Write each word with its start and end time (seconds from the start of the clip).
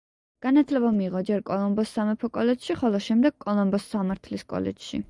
განათლება 0.45 0.89
მიიღო 0.95 1.21
ჯერ 1.27 1.43
კოლომბოს 1.51 1.93
სამეფო 1.99 2.33
კოლეჯში, 2.39 2.81
ხოლო 2.81 3.05
შემდეგ 3.11 3.39
კოლომბოს 3.47 3.89
სამართლის 3.95 4.53
კოლეჯში. 4.55 4.99